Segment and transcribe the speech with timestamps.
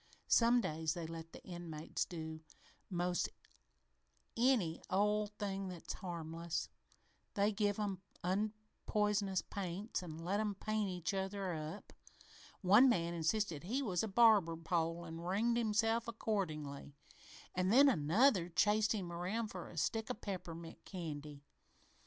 [0.29, 2.39] Some days they let the inmates do
[2.89, 3.29] 'most
[4.35, 6.69] any old thing that's harmless.
[7.35, 11.93] They even give 'em unpoisonous paints an' let 'em paint each other up.
[12.61, 16.95] One man insisted he was a barber pole an' ringed himself accordingly,
[17.53, 21.43] an' then another chased him around for a stick of peppermint candy.